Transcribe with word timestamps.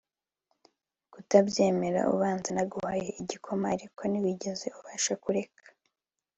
kutabyemera 1.13 2.01
ubanza, 2.13 2.47
naguhaye 2.55 3.07
igikoma 3.21 3.65
ariko 3.75 4.01
ntiwigeze 4.09 4.67
ubasha 4.79 5.13
kureka 5.23 5.63